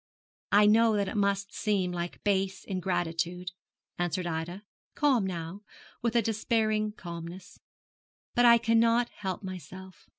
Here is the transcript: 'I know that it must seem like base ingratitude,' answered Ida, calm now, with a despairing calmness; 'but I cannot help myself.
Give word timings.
'I 0.51 0.65
know 0.65 0.95
that 0.95 1.07
it 1.07 1.15
must 1.15 1.53
seem 1.53 1.91
like 1.91 2.23
base 2.23 2.63
ingratitude,' 2.63 3.51
answered 3.99 4.25
Ida, 4.25 4.63
calm 4.95 5.27
now, 5.27 5.61
with 6.01 6.15
a 6.15 6.23
despairing 6.23 6.91
calmness; 6.93 7.59
'but 8.33 8.43
I 8.43 8.57
cannot 8.57 9.09
help 9.09 9.43
myself. 9.43 10.09